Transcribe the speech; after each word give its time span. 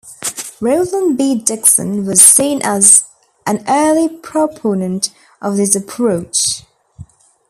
Roland 0.59 1.15
B. 1.19 1.35
Dixon 1.37 2.07
was 2.07 2.21
seen 2.21 2.59
as 2.63 3.07
an 3.45 3.63
early 3.67 4.09
proponent 4.09 5.13
of 5.39 5.57
this 5.57 5.75
approach. 5.75 6.63